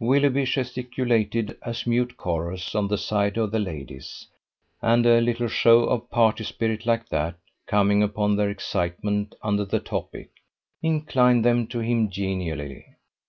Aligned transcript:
Willoughby 0.00 0.46
gesticulated 0.46 1.56
as 1.62 1.86
mute 1.86 2.16
chorus 2.16 2.74
on 2.74 2.88
the 2.88 2.98
side 2.98 3.36
of 3.36 3.52
the 3.52 3.60
ladies; 3.60 4.26
and 4.82 5.06
a 5.06 5.20
little 5.20 5.46
show 5.46 5.84
of 5.84 6.10
party 6.10 6.42
spirit 6.42 6.86
like 6.86 7.08
that, 7.10 7.36
coming 7.68 8.02
upon 8.02 8.34
their 8.34 8.50
excitement 8.50 9.36
under 9.42 9.64
the 9.64 9.78
topic, 9.78 10.30
inclined 10.82 11.44
them 11.44 11.68
to 11.68 11.78
him 11.78 12.10
genially. 12.10 12.96